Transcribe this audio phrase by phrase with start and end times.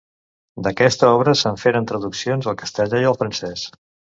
[0.67, 3.71] D’aquesta obra se’n feren traduccions al castellà i al francès.